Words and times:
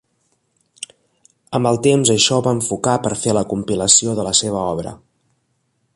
Amb 1.57 1.69
el 1.73 1.77
temps 1.89 2.11
això 2.15 2.39
ho 2.39 2.43
va 2.49 2.55
enfocar 2.59 2.97
per 3.05 3.13
fer 3.27 3.37
la 3.41 3.47
compilació 3.53 4.19
de 4.21 4.29
la 4.31 4.37
seva 4.41 4.67
obra. 4.75 4.99